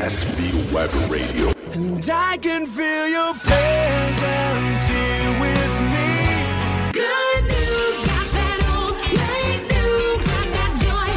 SB 0.00 0.72
Web 0.72 0.90
Radio. 1.10 1.52
And 1.74 2.08
I 2.08 2.38
can 2.38 2.66
feel 2.66 3.08
your 3.08 3.34
presence 3.34 4.86
here 4.86 5.30
with 5.40 5.74
me. 5.90 6.92
Good 6.92 7.42
news, 7.42 8.06
got 8.06 8.30
that 8.30 8.60
old, 8.70 8.94
news, 9.66 10.22
got 10.22 10.46
that 10.54 10.72
joy. 10.84 11.10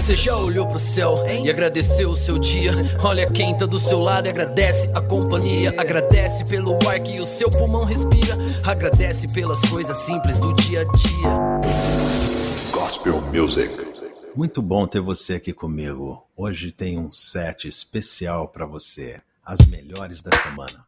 Você 0.00 0.14
já 0.14 0.36
olhou 0.38 0.66
pro 0.68 0.78
céu 0.78 1.22
e 1.44 1.50
agradeceu 1.50 2.08
o 2.08 2.16
seu 2.16 2.38
dia? 2.38 2.72
Olha 3.04 3.30
quem 3.30 3.54
tá 3.54 3.66
do 3.66 3.78
seu 3.78 4.00
lado 4.00 4.26
e 4.26 4.30
agradece 4.30 4.88
a 4.94 5.00
companhia. 5.02 5.74
Agradece 5.76 6.46
pelo 6.46 6.78
ar 6.88 6.98
que 6.98 7.20
o 7.20 7.26
seu 7.26 7.50
pulmão 7.50 7.84
respira. 7.84 8.38
Agradece 8.64 9.28
pelas 9.28 9.60
coisas 9.68 9.98
simples 9.98 10.38
do 10.38 10.54
dia 10.54 10.80
a 10.80 10.84
dia. 10.84 11.28
Gospel 12.72 13.20
Music. 13.34 13.87
Muito 14.38 14.62
bom 14.62 14.86
ter 14.86 15.00
você 15.00 15.34
aqui 15.34 15.52
comigo. 15.52 16.24
Hoje 16.36 16.70
tem 16.70 16.96
um 16.96 17.10
set 17.10 17.66
especial 17.66 18.46
para 18.46 18.64
você, 18.64 19.20
as 19.44 19.66
melhores 19.66 20.22
da 20.22 20.30
semana. 20.30 20.86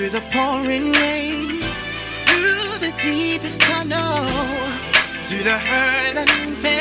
through 0.00 0.08
the 0.08 0.26
pouring 0.32 0.92
rain, 0.92 1.60
through 2.24 2.78
the 2.78 2.90
deepest 3.02 3.60
tunnel, 3.60 4.24
through 5.28 5.42
the 5.42 5.58
hurt 5.58 6.16
and 6.16 6.62
pain. 6.62 6.79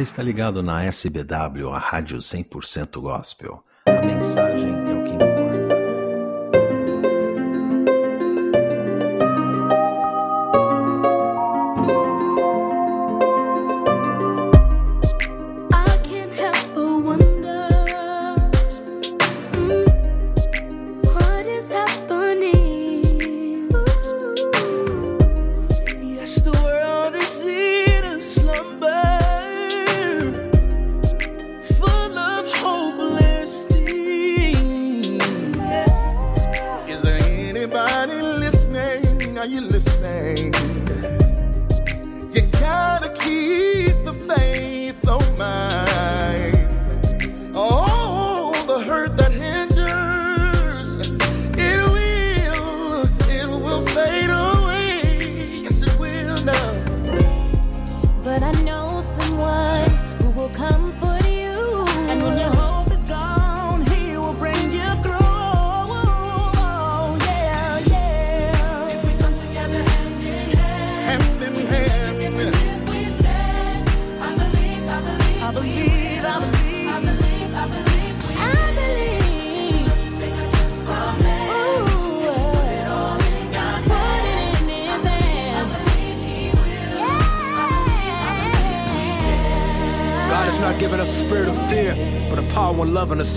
Você 0.00 0.04
está 0.04 0.22
ligado 0.22 0.62
na 0.62 0.82
SBW, 0.82 1.68
a 1.74 1.78
Rádio 1.78 2.20
100% 2.20 3.02
Gospel. 3.02 3.62
A 3.84 4.00
mensagem 4.00 4.72
é... 4.86 4.89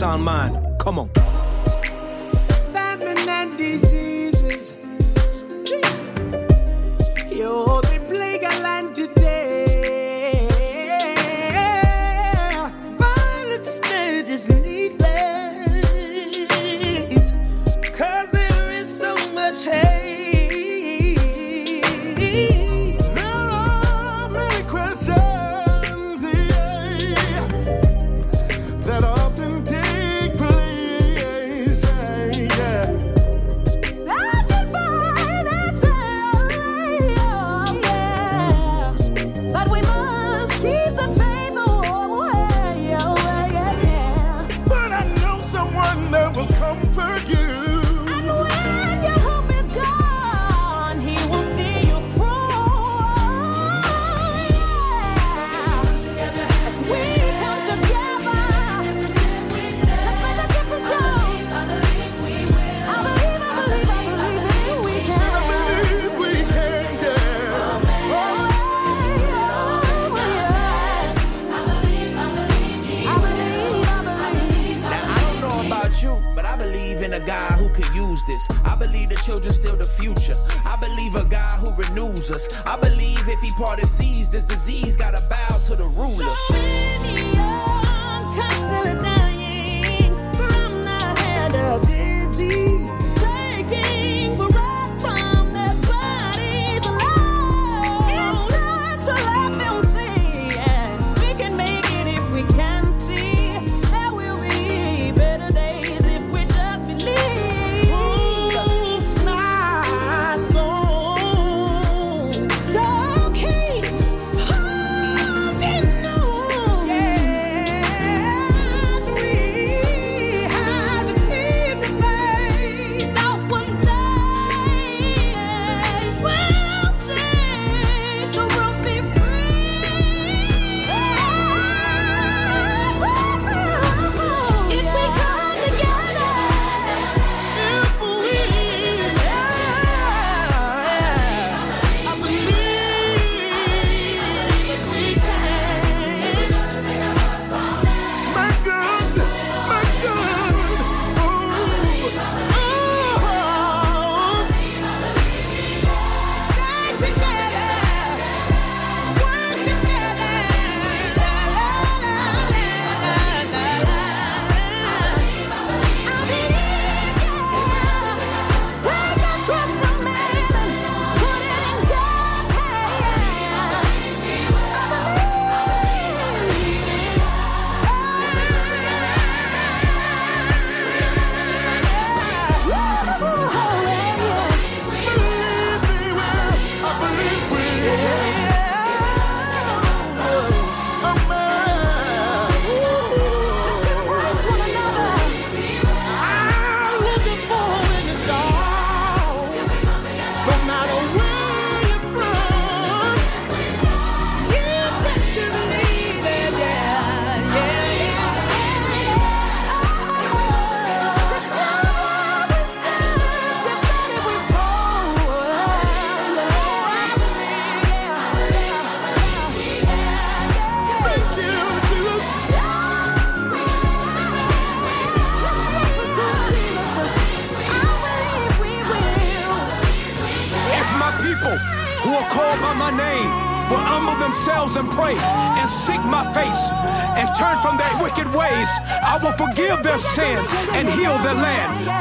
on 0.04 0.22
mine. 0.22 0.53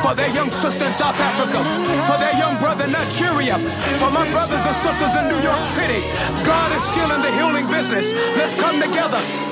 for 0.03 0.15
their 0.15 0.29
young 0.35 0.51
sister 0.51 0.85
in 0.85 0.93
South 0.93 1.19
Africa, 1.19 1.62
for 2.11 2.19
their 2.19 2.35
young 2.37 2.59
brother 2.59 2.85
in 2.85 2.93
Nigeria, 2.93 3.57
for 4.03 4.11
my 4.11 4.29
brothers 4.31 4.65
and 4.67 4.77
sisters 4.77 5.15
in 5.17 5.29
New 5.31 5.41
York 5.41 5.62
City. 5.79 6.03
God 6.45 6.73
is 6.73 6.83
still 6.83 7.11
in 7.12 7.23
the 7.23 7.31
healing 7.38 7.67
business. 7.71 8.12
Let's 8.37 8.55
come 8.55 8.81
together. 8.81 9.52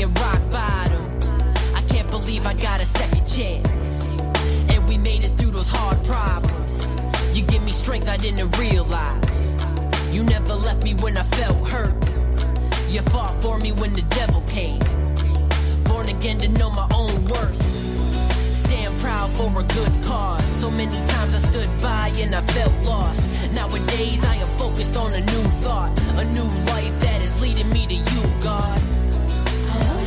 me 0.00 0.06
rock 0.06 0.40
bottom. 0.50 1.18
I 1.74 1.82
can't 1.88 2.08
believe 2.10 2.46
I 2.46 2.54
got 2.54 2.80
a 2.80 2.86
second 2.86 3.26
chance. 3.26 4.08
And 4.70 4.88
we 4.88 4.96
made 4.96 5.24
it 5.24 5.36
through 5.36 5.50
those 5.50 5.68
hard 5.68 6.02
problems. 6.04 6.86
You 7.36 7.42
give 7.44 7.62
me 7.62 7.72
strength 7.72 8.08
I 8.08 8.16
didn't 8.16 8.56
realize. 8.58 9.64
You 10.10 10.22
never 10.22 10.54
left 10.54 10.82
me 10.82 10.94
when 10.94 11.18
I 11.18 11.22
felt 11.24 11.68
hurt. 11.68 11.92
You 12.88 13.02
fought 13.12 13.36
for 13.42 13.58
me 13.58 13.72
when 13.72 13.92
the 13.92 14.02
devil 14.02 14.42
came. 14.48 14.80
Born 15.84 16.08
again 16.08 16.38
to 16.38 16.48
know 16.48 16.70
my 16.70 16.88
own 16.94 17.12
worth. 17.26 17.60
Stand 18.56 18.98
proud 19.00 19.30
for 19.32 19.50
a 19.50 19.64
good 19.64 19.92
cause. 20.04 20.48
So 20.48 20.70
many 20.70 20.96
times 21.08 21.34
I 21.34 21.38
stood 21.38 21.70
by 21.82 22.08
and 22.16 22.34
I 22.34 22.40
felt 22.40 22.74
lost. 22.84 23.28
Nowadays 23.52 24.24
I 24.24 24.36
am 24.36 24.48
focused 24.56 24.96
on 24.96 25.12
a 25.12 25.20
new 25.20 25.44
thought, 25.64 25.92
a 26.16 26.24
new 26.24 26.48
life 26.72 27.00
that 27.00 27.20
is 27.22 27.40
leading 27.42 27.68
me 27.70 27.86
to 27.86 27.94
you, 27.94 28.22
God. 28.42 28.80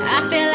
I 0.00 0.28
feel 0.30 0.51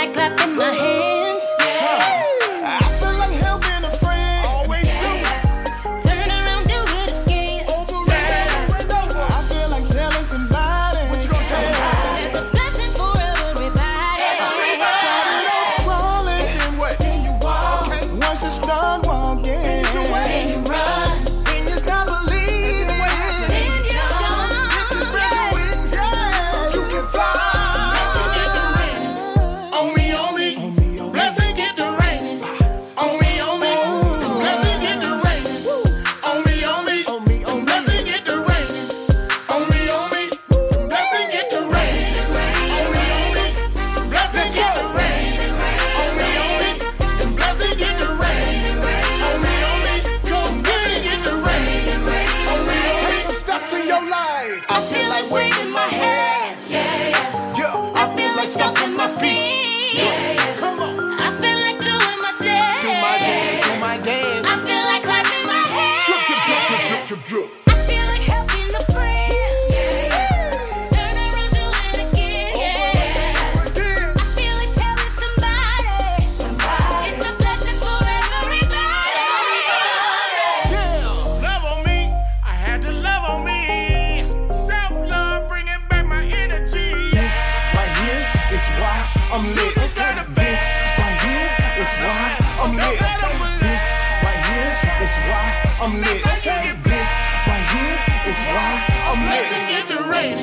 I'm 95.87 96.01
lit. 96.01 96.21
This 96.21 97.07
right 97.47 97.67
here 97.71 97.95
is 98.27 98.39
why 98.51 98.83
I'm 99.07 99.19
lit. 99.23 99.39
Blessing 99.39 99.65
get 99.71 99.85
the 99.87 99.99
rain. 100.11 100.37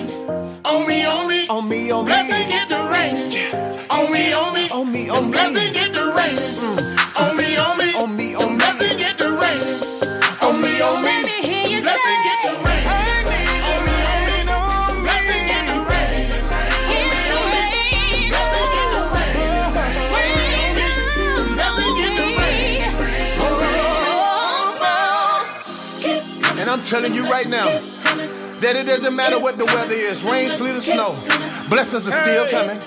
On 0.65 0.89
me, 0.89 1.05
on 1.05 1.29
me. 1.29 1.47
On 1.49 1.69
me, 1.69 1.91
on 1.91 2.05
me. 2.07 2.09
Blessing 2.09 2.47
mm. 2.47 2.49
get 2.49 2.67
the 2.67 2.81
rain. 2.91 3.15
On 3.91 4.11
me, 4.11 4.33
on 4.33 4.55
me. 4.55 4.71
On 4.71 4.91
me, 4.91 5.11
on 5.11 5.25
me. 5.27 5.33
Blessing 5.33 5.73
get 5.75 5.93
the 5.93 6.07
rain. 6.17 6.39
On 7.21 7.37
me, 7.37 7.57
on 7.59 7.77
me. 7.77 7.95
On 7.95 8.17
me, 8.17 8.35
on 8.35 8.53
me. 8.53 8.57
Blessing 8.57 8.97
get 8.97 9.19
the 9.19 9.33
rain. 9.33 9.61
On 10.41 10.63
me, 10.63 10.81
on 10.81 11.03
me. 11.03 11.83
Blessing 11.83 12.21
get 12.25 12.39
the 12.45 12.65
rain. 12.65 12.74
Telling 26.89 27.15
you 27.15 27.25
right 27.31 27.49
now 27.49 27.65
that 28.61 28.77
it 28.77 28.87
doesn't 28.87 29.17
matter 29.17 29.39
what 29.41 29.57
the 29.57 29.65
weather 29.67 29.95
is 29.95 30.23
rain, 30.23 30.51
sleet, 30.51 30.77
or 30.77 30.81
snow. 30.81 31.11
Blessings 31.69 32.07
are 32.07 32.13
still 32.13 32.47
coming. 32.49 32.79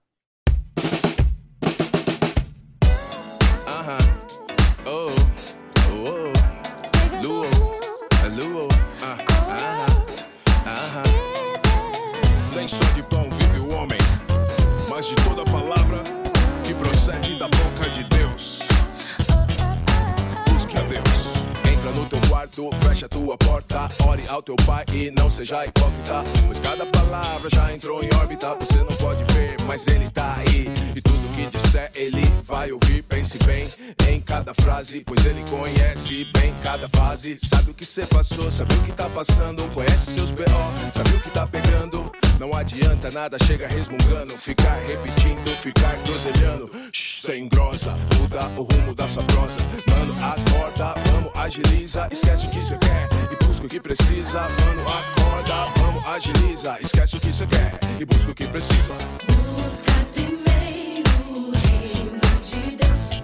Seja 25.33 25.65
hipócrita. 25.65 26.23
Pois 26.47 26.59
cada 26.59 26.87
palavra 26.87 27.49
já 27.51 27.73
entrou 27.73 28.05
em 28.05 28.09
órbita, 28.15 28.55
você 28.55 28.79
não 28.79 28.95
pode 28.97 29.25
ver, 29.33 29.57
mas 29.67 29.87
ele 29.87 30.09
tá 30.11 30.37
aí. 30.37 30.69
E 30.95 31.01
tudo 31.01 31.35
que 31.35 31.47
disser, 31.57 31.91
ele 31.95 32.23
vai 32.45 32.71
ouvir. 32.71 33.03
Pense 33.03 33.39
bem 33.39 33.69
em 34.09 34.21
cada 34.21 34.53
frase, 34.55 35.03
pois 35.07 35.25
ele 35.25 35.43
conhece 35.49 36.27
bem 36.35 36.55
cada 36.63 36.89
fase. 36.89 37.39
Sabe 37.43 37.71
o 37.71 37.75
que 37.75 37.85
você 37.85 38.05
passou, 38.07 38.51
sabe 38.53 38.75
o 38.75 38.83
que 38.83 38.93
tá 38.93 39.09
passando, 39.09 39.63
conhece 39.73 40.13
seus 40.13 40.31
B.O., 40.31 40.93
sabe 40.97 41.17
o 41.17 41.21
que 41.21 41.31
tá 41.31 41.47
pegando. 41.47 42.13
Não 42.39 42.55
adianta 42.55 43.11
nada, 43.11 43.39
chega 43.45 43.67
resmungando, 43.67 44.37
ficar 44.37 44.75
repetindo, 44.87 45.57
ficar 45.61 45.97
groselhando. 46.05 46.71
Sem 46.93 47.49
grosa, 47.49 47.97
muda 48.19 48.49
o 48.57 48.63
rumo 48.63 48.95
da 48.95 49.09
sua 49.09 49.23
prosa. 49.23 49.57
Mano, 49.87 50.15
acorda, 50.23 50.95
vamos, 51.11 51.31
agiliza, 51.35 52.09
esquece 52.11 52.47
o 52.47 52.51
que 52.51 52.63
você 52.63 52.77
quer 52.79 53.09
e 53.31 53.42
busca 53.63 53.67
o 53.67 53.69
que 53.69 53.81
precisa. 53.81 54.41
Mano, 54.41 54.83
acorda, 54.89 55.67
vamos, 55.77 56.07
agiliza, 56.07 56.79
esquece 56.81 57.17
o 57.17 57.21
que 57.21 57.33
você 57.33 57.47
quer 57.47 57.79
e 57.99 58.05
busca 58.05 58.31
o 58.31 58.35
que 58.35 58.47
precisa. 58.47 58.95
Busca 59.27 59.93
primeiro 60.13 61.11
o 61.29 61.53
reino 61.53 62.21
de 62.43 62.77
Deus 62.77 63.23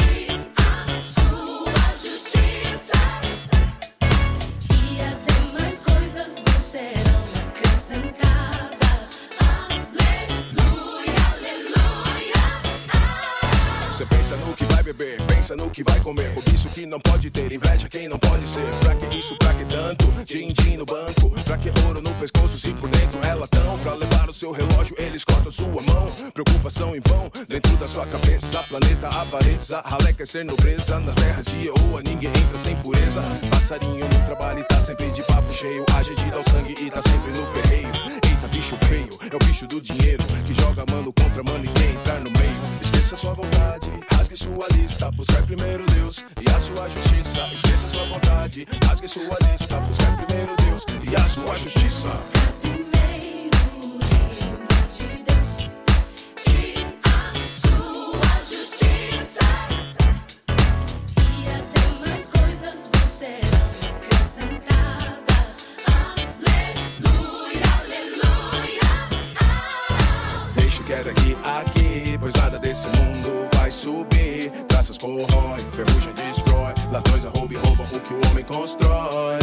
e 0.00 0.26
a 0.56 0.86
sua 1.00 1.74
justiça, 2.02 2.98
e 4.70 5.00
as 5.00 5.18
demais 5.26 5.78
coisas 5.80 6.40
vos 6.40 6.62
serão 6.64 7.22
acrescentadas. 7.48 9.20
Aleluia, 10.50 11.20
aleluia. 11.34 12.42
Você 13.90 14.04
pensa 14.06 14.36
no 14.36 14.54
que 14.54 14.64
vai 14.64 14.82
beber, 14.82 15.22
pensa 15.22 15.56
no 15.56 15.70
que 15.70 15.84
vai 15.84 16.00
comer. 16.00 16.34
Que 16.74 16.86
não 16.86 16.98
pode 17.00 17.30
ter, 17.30 17.52
inveja 17.52 17.86
quem 17.86 18.08
não 18.08 18.18
pode 18.18 18.48
ser. 18.48 18.64
Pra 18.80 18.94
que 18.94 19.18
isso, 19.18 19.36
pra 19.36 19.52
que 19.52 19.64
tanto? 19.66 20.10
Din-din 20.24 20.78
no 20.78 20.86
banco, 20.86 21.28
pra 21.44 21.58
que 21.58 21.70
ouro 21.84 22.00
no 22.00 22.10
pescoço 22.14 22.58
se 22.58 22.72
por 22.72 22.88
dentro 22.88 23.22
é 23.24 23.34
latão? 23.34 23.78
Pra 23.80 23.94
levar 23.94 24.30
o 24.30 24.32
seu 24.32 24.52
relógio, 24.52 24.96
eles 24.98 25.22
cortam 25.22 25.52
sua 25.52 25.66
mão. 25.66 26.10
Preocupação 26.32 26.96
em 26.96 27.00
vão, 27.06 27.30
dentro 27.46 27.76
da 27.76 27.86
sua 27.86 28.06
cabeça. 28.06 28.62
Planeta 28.64 29.06
avareza, 29.08 29.82
ralé 29.84 30.14
quer 30.14 30.26
ser 30.26 30.46
nobreza. 30.46 30.98
Nas 30.98 31.14
terras 31.14 31.44
de 31.44 31.66
Eoa, 31.66 32.02
ninguém 32.02 32.30
entra 32.30 32.58
sem 32.64 32.74
pureza. 32.76 33.22
Passarinho 33.50 34.08
no 34.08 34.26
trabalho 34.26 34.60
e 34.60 34.64
tá 34.64 34.80
sempre 34.80 35.10
de 35.10 35.22
papo 35.24 35.52
cheio. 35.52 35.84
Age 35.94 36.14
de 36.14 36.30
dar 36.30 36.40
o 36.40 36.50
sangue 36.50 36.72
e 36.72 36.90
tá 36.90 37.02
sempre 37.02 37.38
no 37.38 37.46
perreio. 37.52 37.88
Eita, 38.24 38.48
bicho 38.48 38.76
feio, 38.88 39.10
é 39.30 39.36
o 39.36 39.46
bicho 39.46 39.66
do 39.66 39.78
dinheiro. 39.78 40.24
Que 40.46 40.54
joga 40.54 40.84
mano 40.90 41.12
contra 41.12 41.42
mano 41.42 41.64
e 41.66 41.68
quer 41.68 41.90
entrar 41.92 42.20
no 42.20 42.30
meio. 42.30 42.62
Esqueça 42.80 43.14
sua 43.16 43.34
vontade, 43.34 43.86
rasgue 44.10 44.36
sua 44.36 44.66
lista. 44.72 45.10
Buscar 45.10 45.42
primeiro 45.42 45.84
Deus 45.86 46.24
e 46.40 46.50
a 46.50 46.61
sua 46.62 46.88
justiça. 46.88 47.48
Esqueça 47.52 47.88
sua 47.88 48.06
vontade, 48.06 48.66
rasgue 48.86 49.08
sua 49.08 49.24
lista. 49.24 49.80
Buscar 49.80 50.16
primeiro 50.24 50.54
Deus 50.56 50.84
e 51.10 51.16
a 51.16 51.26
sua 51.26 51.54
justiça. 51.56 52.08
Pois 72.20 72.34
nada 72.34 72.56
desse 72.56 72.86
mundo 72.86 73.48
vai 73.52 73.68
subir. 73.68 74.52
Traças 74.68 74.96
corrói, 74.96 75.58
ferrugem 75.72 76.11
homem 78.42 78.44
constrói. 78.44 79.38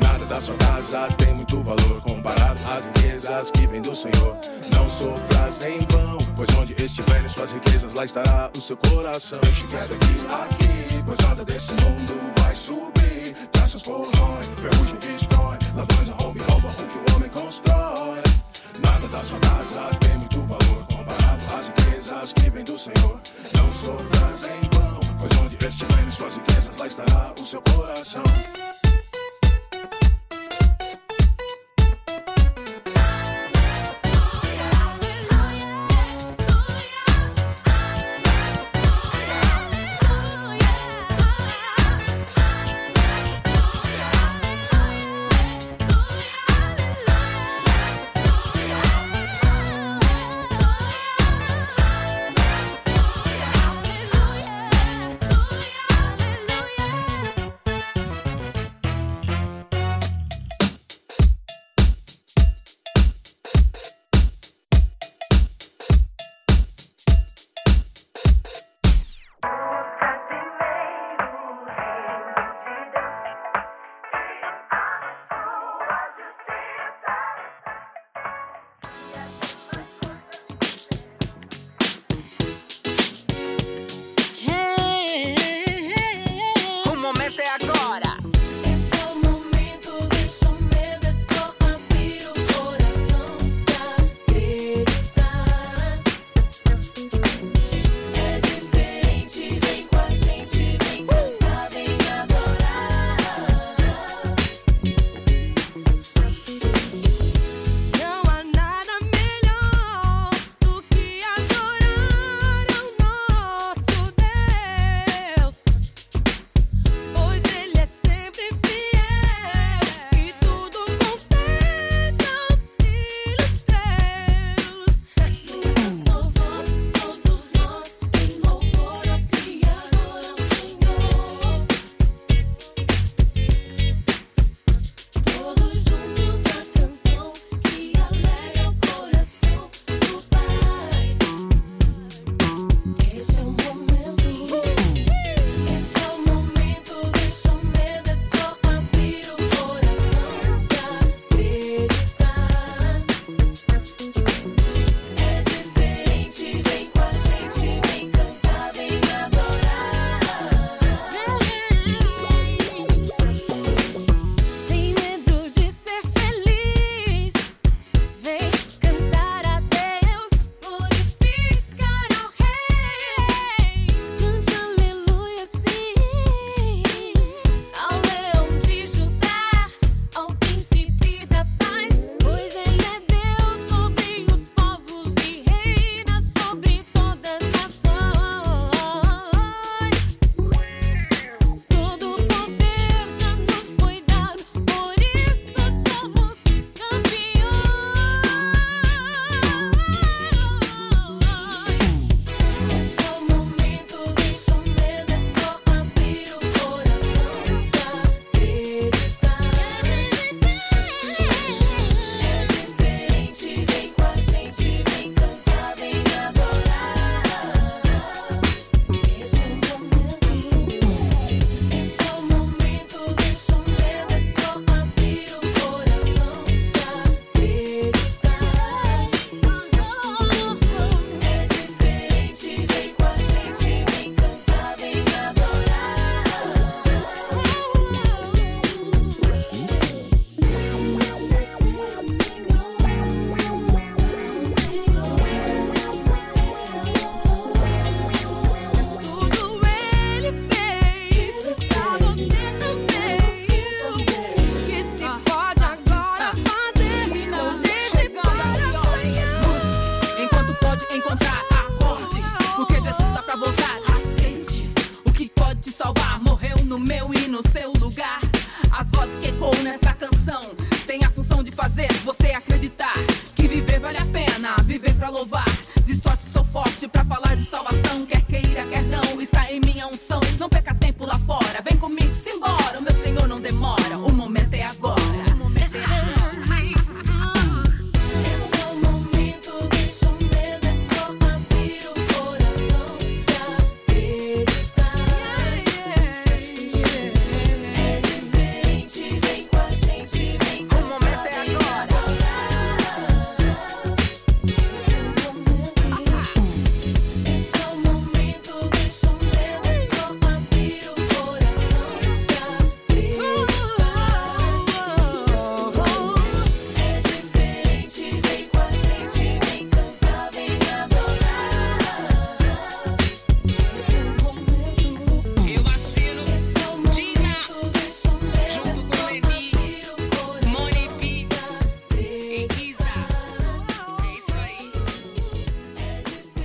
Nada 0.00 0.26
da 0.26 0.40
sua 0.40 0.54
casa 0.56 1.08
tem 1.16 1.34
muito 1.34 1.62
valor 1.62 2.00
comparado 2.02 2.60
às 2.70 2.84
riquezas 2.84 3.50
que 3.50 3.66
vêm 3.66 3.82
do 3.82 3.94
Senhor. 3.94 4.36
Não 4.70 4.88
sofras 4.88 5.64
em 5.64 5.86
vão, 5.86 6.18
pois 6.36 6.48
onde 6.58 6.74
estiverem 6.82 7.28
suas 7.28 7.52
riquezas, 7.52 7.94
lá 7.94 8.04
estará 8.04 8.50
o 8.56 8.60
seu 8.60 8.76
coração. 8.76 9.38
Deixa 9.42 9.66
quieto 9.68 9.94
aqui, 9.94 10.26
aqui, 10.42 11.02
pois 11.04 11.18
nada 11.20 11.44
desse 11.44 11.72
mundo 11.74 12.32
vai 12.38 12.54
subir. 12.54 13.34
Traças 13.52 13.82
corrói, 13.82 14.42
ferrugem 14.60 14.98
destrói, 14.98 15.58
ladrões 15.74 16.10
arrombam 16.10 16.36
e 16.36 16.50
roubam 16.50 16.70
o 16.70 16.86
que 16.86 17.12
o 17.12 17.16
homem 17.16 17.30
constrói. 17.30 18.22
Nada 18.82 19.08
da 19.08 19.20
sua 19.22 19.38
casa 19.40 19.96
tem 20.00 20.18
muito 20.18 20.40
valor 20.40 20.86
comparado 20.90 21.42
às 21.56 21.68
riquezas 21.68 22.32
que 22.32 22.50
vêm 22.50 22.64
do 22.64 22.76
Senhor. 22.76 23.20
Não 23.54 23.72
sofras 23.72 24.42
em 24.42 24.68
vão, 24.76 24.93
pois 25.28 25.40
onde 25.40 25.66
estiverem 25.66 26.10
suas 26.10 26.36
riquezas, 26.36 26.76
lá 26.76 26.86
estará 26.86 27.34
o 27.40 27.44
seu 27.44 27.62
coração. 27.62 28.73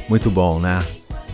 Muito 0.09 0.31
bom, 0.31 0.59
né? 0.59 0.79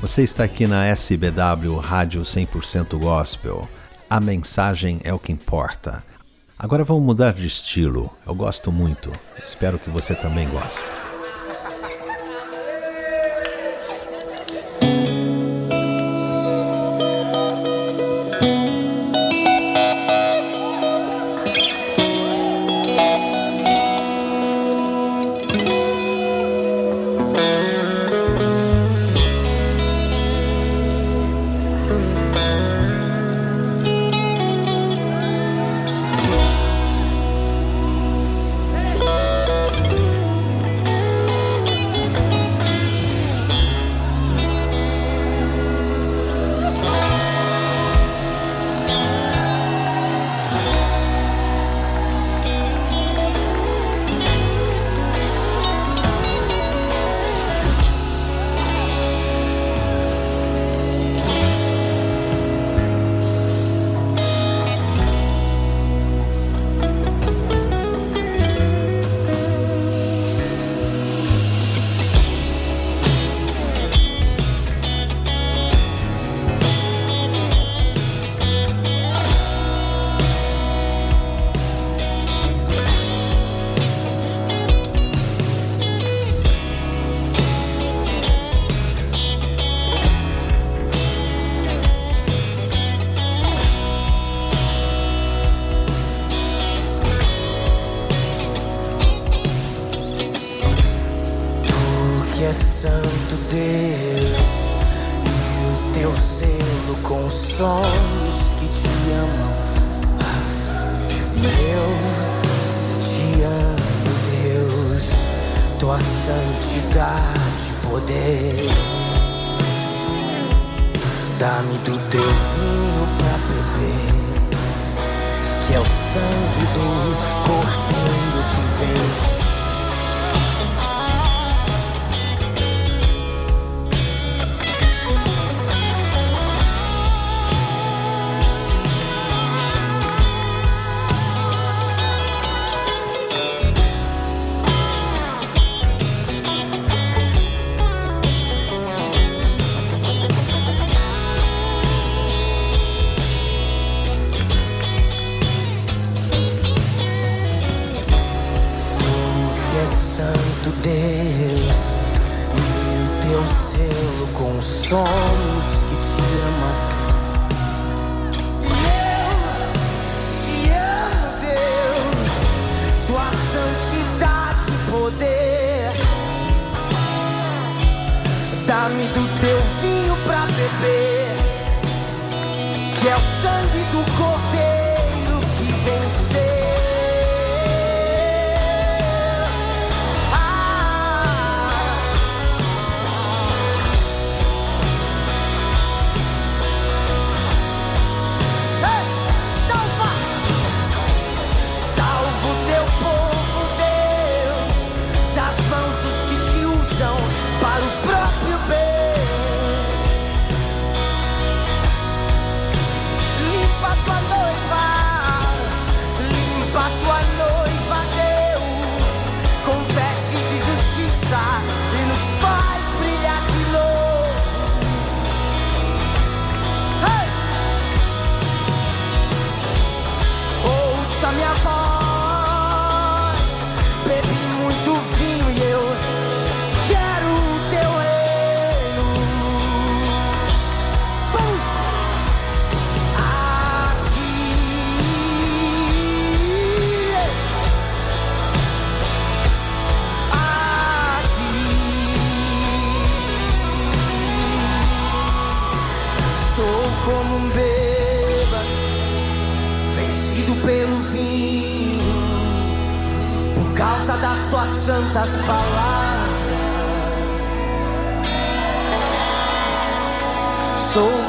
Você 0.02 0.22
está 0.22 0.44
aqui 0.44 0.68
na 0.68 0.86
SBW 0.88 1.78
Rádio 1.78 2.24
100% 2.24 3.00
Gospel. 3.00 3.70
A 4.10 4.20
mensagem 4.20 5.00
é 5.06 5.14
o 5.14 5.18
que 5.18 5.32
importa. 5.32 6.04
Agora 6.60 6.84
vamos 6.84 7.04
mudar 7.04 7.32
de 7.32 7.48
estilo. 7.48 8.12
Eu 8.28 8.36
gosto 8.36 8.74
muito. 8.74 9.14
Espero 9.42 9.80
que 9.80 9.90
você 9.90 10.14
também 10.14 10.50
goste. 10.50 10.95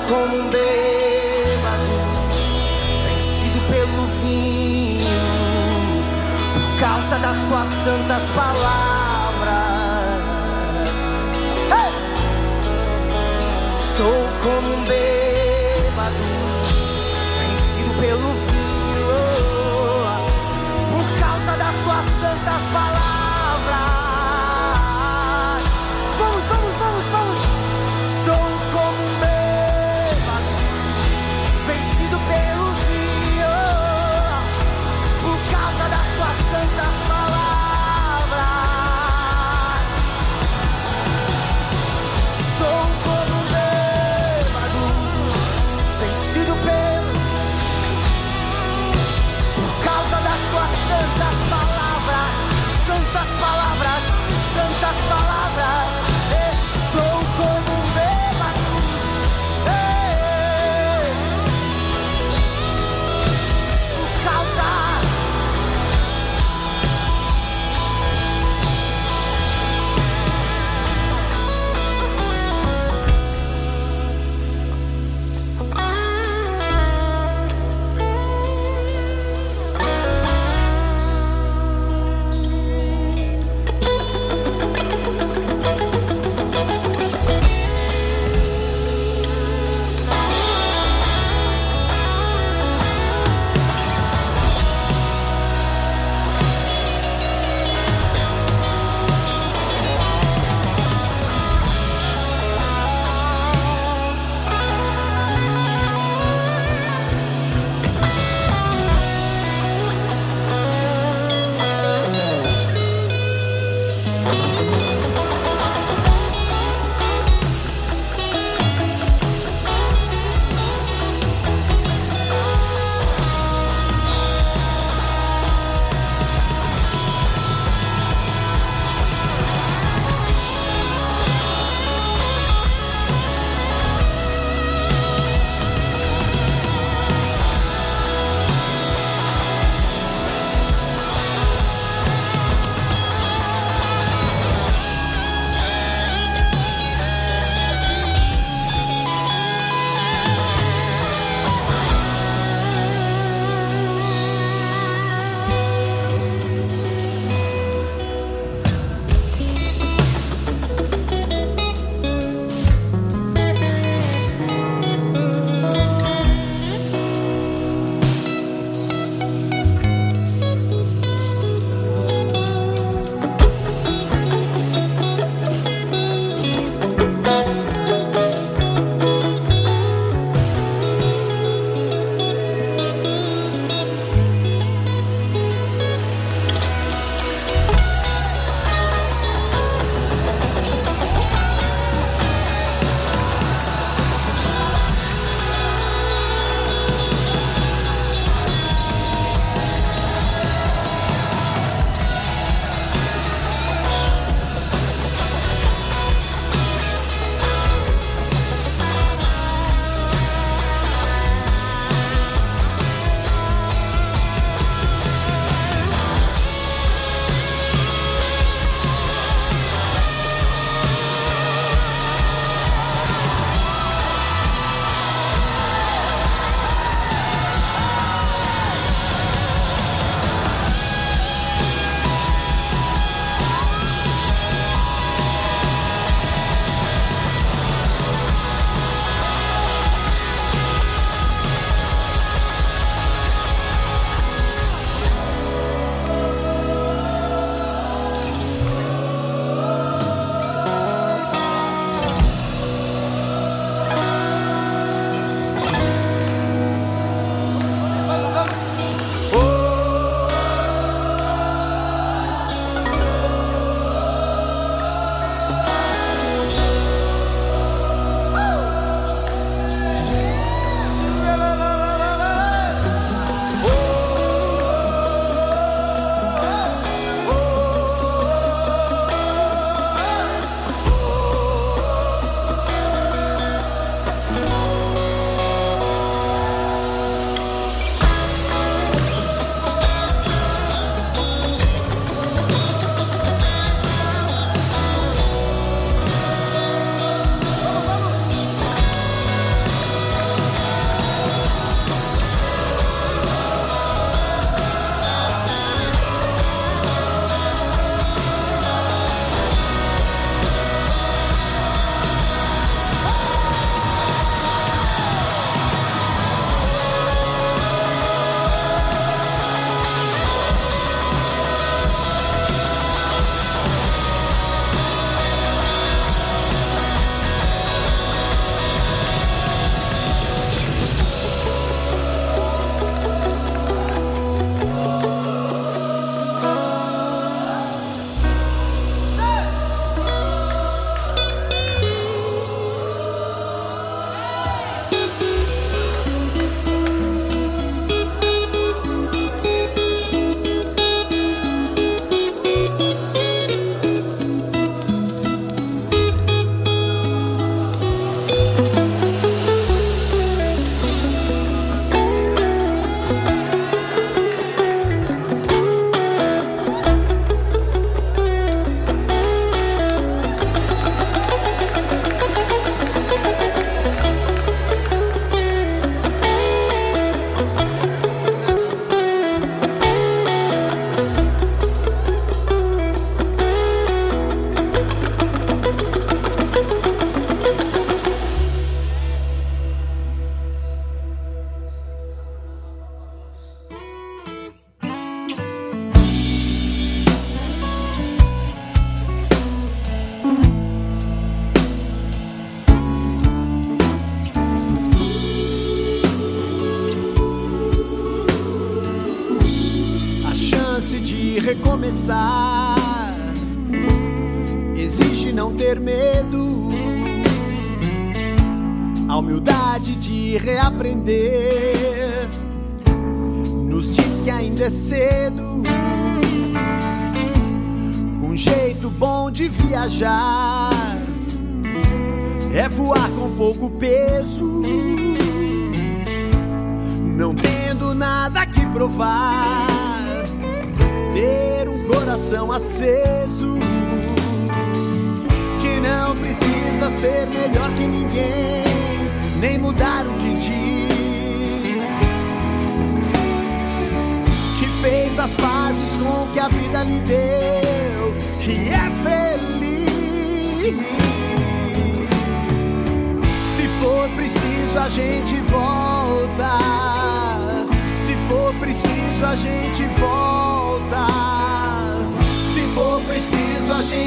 como 0.08 0.36
um 0.36 0.48
bêbado, 0.50 1.96
vencido 3.02 3.60
pelo 3.68 4.06
vinho, 4.22 5.06
por 6.54 6.80
causa 6.80 7.18
das 7.18 7.36
tuas 7.44 7.68
santas 7.84 8.22
palavras. 8.34 9.56
Hey! 11.72 11.92
Sou 13.96 14.28
como 14.42 14.74
um 14.74 14.84
bêbado. 14.84 15.25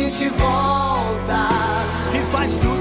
gente 0.10 0.30
volta, 0.30 1.50
que 2.12 2.20
faz 2.32 2.56
tudo. 2.56 2.79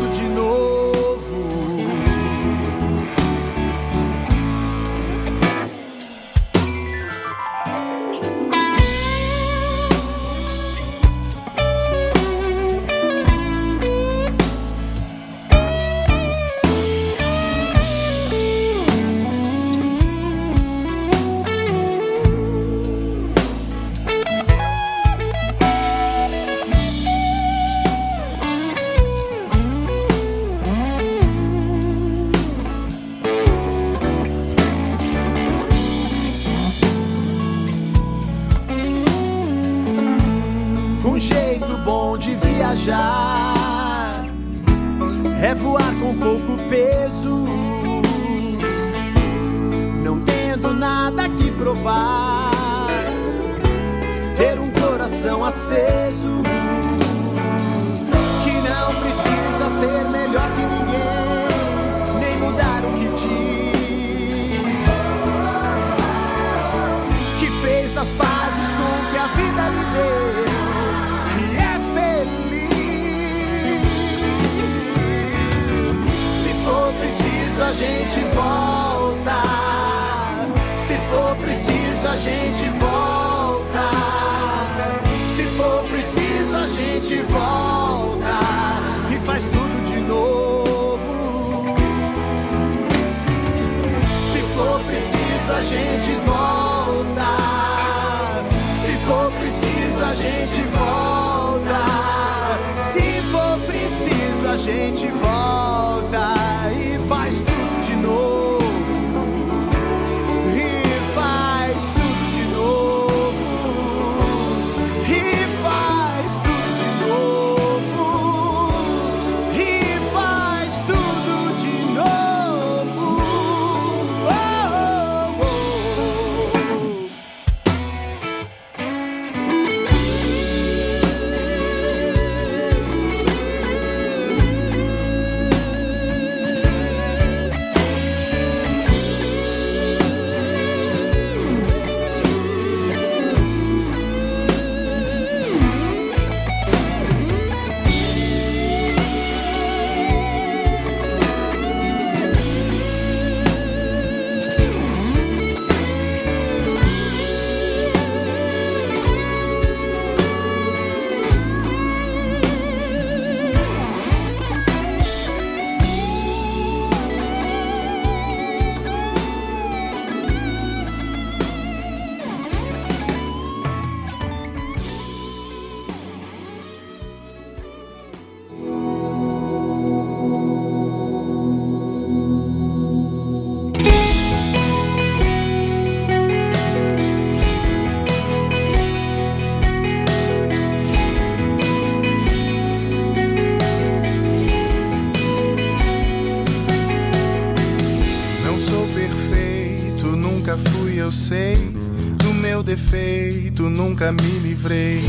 nunca 203.98 204.12
me 204.12 204.38
livrei. 204.38 205.04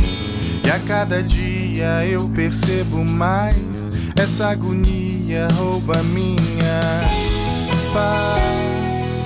E 0.65 0.69
a 0.69 0.79
cada 0.79 1.21
dia 1.21 2.05
eu 2.07 2.27
percebo 2.29 3.05
mais. 3.05 3.91
Essa 4.19 4.49
agonia 4.49 5.47
rouba 5.53 6.01
minha 6.01 7.05
paz. 7.93 9.25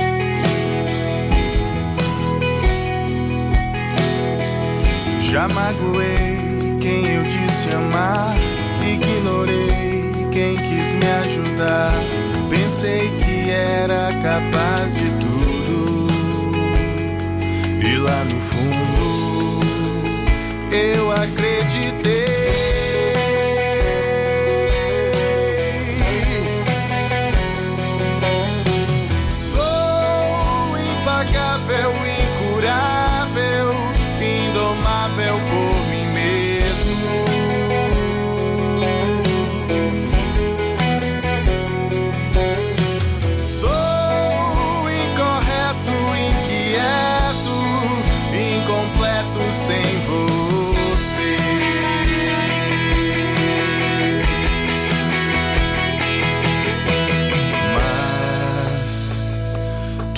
Já 5.21 5.47
magoei 5.47 6.37
quem 6.81 7.07
eu 7.07 7.23
disse 7.23 7.69
amar. 7.69 8.35
Ignorei 8.85 10.27
quem 10.29 10.57
quis 10.57 10.93
me 10.95 11.09
ajudar. 11.23 11.93
Pensei 12.49 13.11
que 13.11 13.49
era 13.49 14.11
capaz 14.21 14.93
de 14.93 15.09
tudo. 15.21 16.07
E 17.81 17.97
lá 17.97 18.23
no 18.25 18.41
fundo 18.41 19.02
acreditei. 21.23 22.32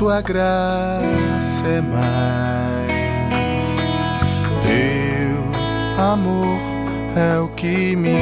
Tua 0.06 0.22
graça 0.22 1.66
é 1.66 1.82
mais. 1.82 2.86
Teu 4.62 5.42
amor 6.00 6.60
é 7.16 7.40
o 7.40 7.48
que 7.48 7.96
me 7.96 8.14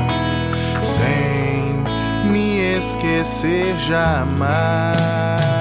paz, 0.00 0.86
sem 0.86 1.84
me 2.32 2.78
esquecer 2.78 3.78
jamais. 3.78 5.53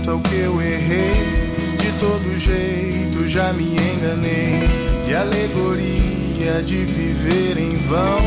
Quanto 0.00 0.10
ao 0.10 0.20
que 0.20 0.34
eu 0.34 0.60
errei. 0.60 1.40
De 1.78 1.92
todo 1.98 2.38
jeito 2.38 3.26
já 3.26 3.52
me 3.52 3.64
enganei. 3.64 4.64
E 5.06 5.14
a 5.14 5.20
alegoria 5.20 6.62
de 6.64 6.84
viver 6.84 7.58
em 7.58 7.76
vão 7.76 8.18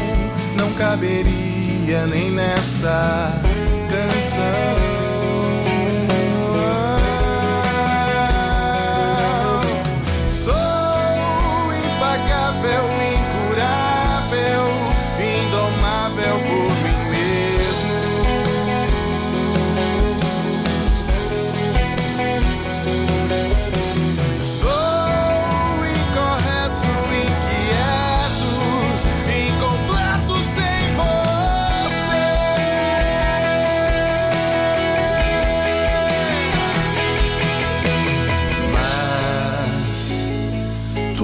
não 0.57 0.71
caberia 0.73 2.05
nem 2.07 2.31
nessa 2.31 3.41
canção. 3.89 5.02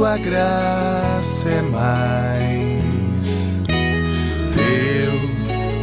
Tua 0.09 0.17
graça 0.17 1.49
é 1.49 1.61
mais. 1.61 3.61
Teu 4.51 5.13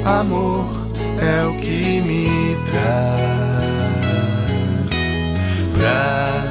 amor 0.05 0.66
é 1.20 1.45
o 1.47 1.55
que 1.57 2.01
me 2.01 2.57
traz 2.64 2.81
pra 5.72 6.43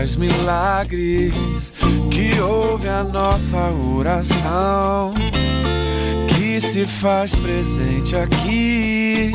faz 0.09 0.17
milagres, 0.17 1.73
que 2.11 2.41
ouve 2.41 2.89
a 2.89 3.05
nossa 3.05 3.71
oração, 3.71 5.13
que 6.29 6.61
se 6.61 6.87
faz 6.87 7.35
presente 7.35 8.17
aqui. 8.17 9.33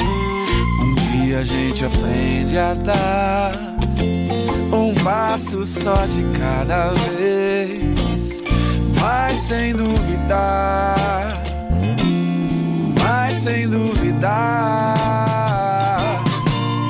Um 0.82 0.96
dia 0.96 1.40
a 1.40 1.44
gente 1.44 1.86
aprende 1.86 2.58
a 2.58 2.74
dar 2.74 3.54
um 4.72 4.96
passo 5.04 5.64
só 5.66 6.06
de 6.08 6.24
cada 6.38 6.94
vez, 6.94 8.42
mas 9.00 9.38
sem 9.40 9.74
duvidar, 9.74 11.44
mas 13.00 13.36
sem 13.36 13.68
duvidar 13.68 14.96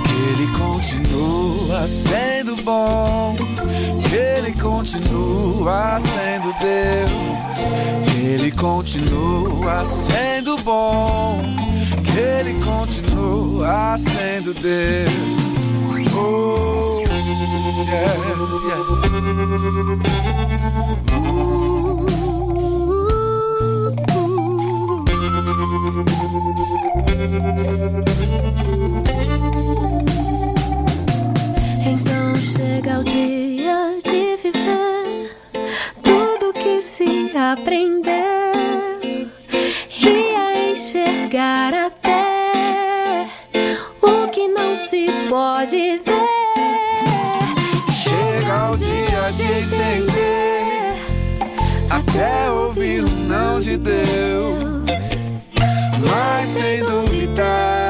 que 0.05 0.13
ele 0.13 0.47
continua 0.57 1.85
sendo 1.87 2.55
bom 2.63 3.32
continua 4.63 5.99
sendo 5.99 6.53
Deus, 6.53 7.69
que 8.09 8.25
Ele 8.25 8.49
continua 8.49 9.85
sendo 9.85 10.57
bom, 10.59 11.41
que 12.01 12.17
Ele 12.17 12.53
continua 12.63 13.97
sendo 13.97 14.53
Deus. 14.53 15.11
Oh, 16.15 17.03
yeah, 17.05 18.13
yeah. 18.69 18.79
Uh, 21.13 22.05
uh. 22.07 22.23
Então 31.85 32.35
chega 32.55 32.99
o 32.99 33.03
dia 33.03 33.92
Quer 52.13 52.51
ouvir 52.51 53.03
o 53.03 53.09
não 53.09 53.59
de 53.59 53.75
Deus, 53.75 55.31
mas 56.07 56.47
sem 56.47 56.85
duvidar. 56.85 57.82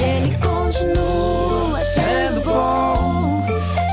Ele 0.00 0.38
continua 0.38 1.76
sendo 1.76 2.40
bom. 2.42 3.44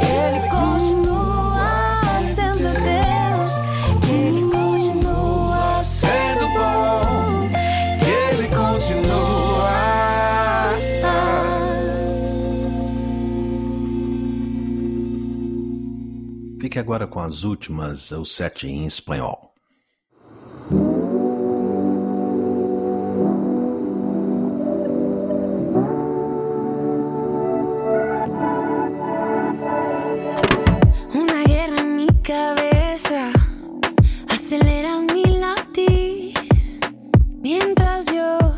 Ele 0.04 0.48
continua 0.50 1.96
sendo 2.36 2.70
Deus. 2.78 3.54
Ele 4.08 4.42
continua 4.52 5.84
sendo 5.84 6.48
bom. 6.50 7.50
Ele 8.06 8.48
continua. 8.50 9.70
Ah. 11.04 11.58
Fique 16.62 16.78
agora 16.78 17.08
com 17.08 17.20
as 17.20 17.44
últimas, 17.44 18.12
os 18.12 18.36
sete 18.36 18.68
em 18.68 18.86
espanhol. 18.86 19.49
acelera 34.50 35.00
mi 35.00 35.24
latir 35.26 36.34
mientras 37.40 38.08
yo 38.08 38.49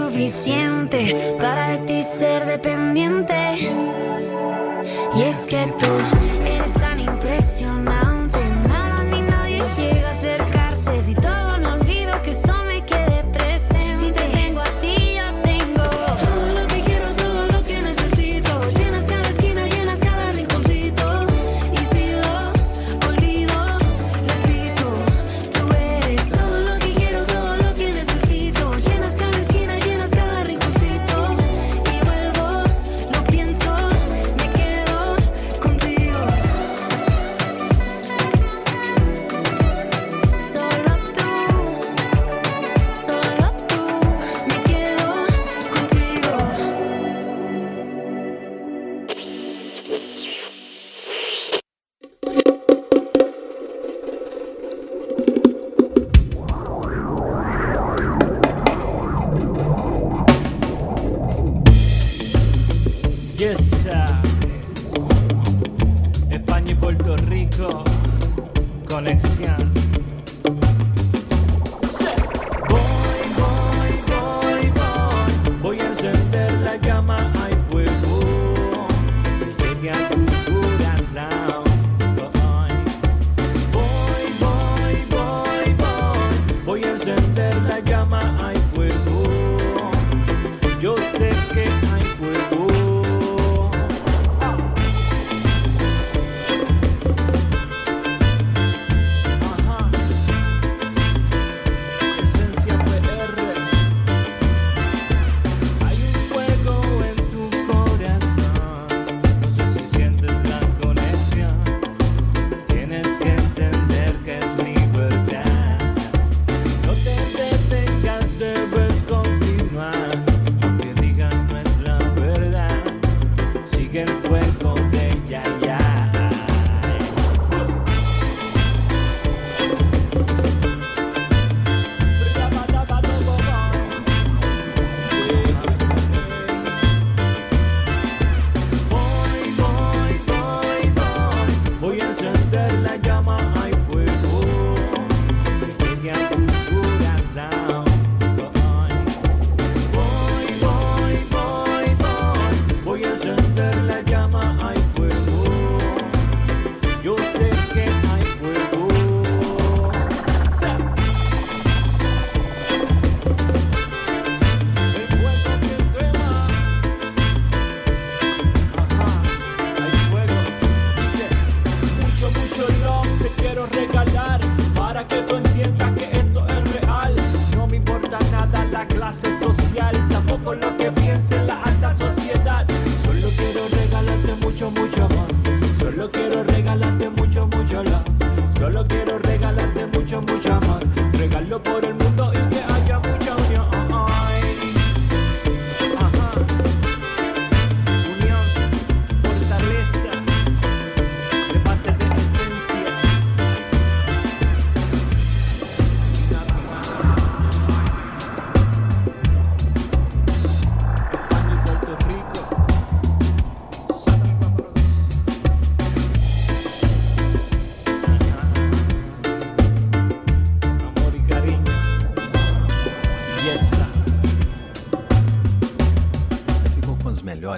suficiente 0.00 1.34
para 1.38 1.84
ti 1.84 2.02
ser 2.02 2.46
dependiente. 2.46 3.34
Y 5.14 5.22
es 5.22 5.46
que 5.46 5.62
tú. 5.78 6.19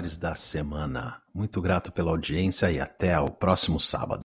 Da 0.03 0.35
Semana. 0.35 1.21
Muito 1.33 1.61
grato 1.61 1.91
pela 1.91 2.11
audiência 2.11 2.69
e 2.69 2.77
até 2.77 3.17
o 3.19 3.29
próximo 3.29 3.79
sábado. 3.79 4.21